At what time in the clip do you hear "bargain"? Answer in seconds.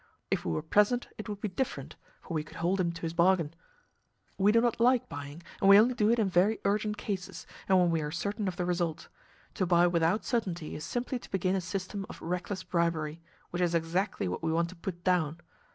3.13-3.53